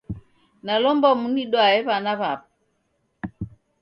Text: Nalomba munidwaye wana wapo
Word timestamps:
Nalomba 0.65 1.09
munidwaye 1.19 1.77
wana 1.89 2.11
wapo 2.19 2.47